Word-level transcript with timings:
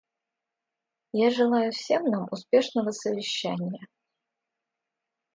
Я 1.13 1.29
желаю 1.29 1.71
всем 1.71 2.05
нам 2.09 2.27
успешного 2.31 2.89
совещания. 2.89 3.87